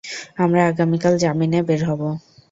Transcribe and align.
আমরা 0.37 0.61
আগামীকাল 0.67 1.13
জামিনে 1.23 1.59
বের 1.67 1.81
হব। 1.87 2.01